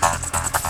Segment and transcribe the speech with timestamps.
[0.00, 0.18] あ
[0.62, 0.65] っ!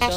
[0.00, 0.08] We